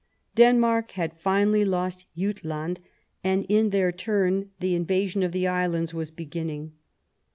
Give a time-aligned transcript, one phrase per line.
[0.33, 2.79] Denmark had finally lost Jutland,
[3.23, 6.73] and, in their turn, the invasion of the islands was beginning.